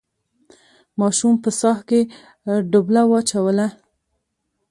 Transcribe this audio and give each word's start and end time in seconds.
ماشوم 0.99 1.35
په 1.43 1.49
څاه 1.59 1.79
کې 1.87 2.01
ډبله 2.71 3.01
واچوله. 3.09 3.67